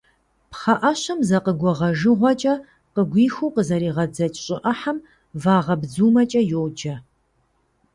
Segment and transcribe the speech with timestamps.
[0.49, 2.53] Пхъэӏэщэм зэ къыгуэгъэжыгъуэкӏэ
[2.93, 4.97] къыгуихыу къызэригъэдзэкӏ щӏы ӏыхьэм
[5.41, 6.95] вагъэбдзумэкӏэ йоджэ.